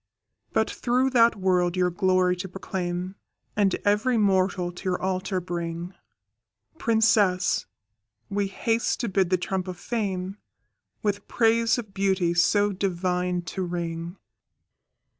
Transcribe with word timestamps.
But 0.51 0.67
through 0.67 1.11
that 1.11 1.35
world 1.35 1.77
your 1.77 1.91
glory 1.91 2.35
to 2.37 2.47
proclaim, 2.49 3.17
And 3.55 3.75
every 3.85 4.17
mortal 4.17 4.71
to 4.71 4.83
your 4.85 4.99
altar 4.99 5.39
bring, 5.39 5.93
Princess, 6.79 7.67
we 8.27 8.47
haste 8.47 8.99
to 9.01 9.07
bid 9.09 9.29
the 9.29 9.37
trump 9.37 9.67
of 9.67 9.77
Fame 9.77 10.37
With 11.03 11.27
praise 11.27 11.77
of 11.77 11.93
beauty 11.93 12.33
so 12.33 12.71
divine 12.71 13.43
to 13.53 13.61
ring. 13.61 14.17